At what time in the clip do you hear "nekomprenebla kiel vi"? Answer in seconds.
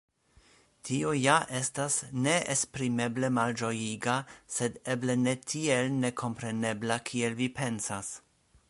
6.01-7.55